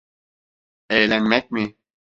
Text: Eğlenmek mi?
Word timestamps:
Eğlenmek 0.89 1.51
mi? 1.51 1.75